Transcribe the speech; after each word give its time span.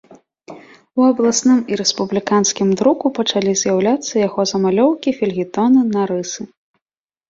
У 1.01 1.03
абласным 1.11 1.59
і 1.73 1.79
рэспубліканскім 1.81 2.73
друку 2.81 3.13
пачалі 3.21 3.51
з'яўляцца 3.65 4.13
яго 4.27 4.41
замалёўкі, 4.57 5.09
фельетоны, 5.23 5.89
нарысы. 5.97 6.53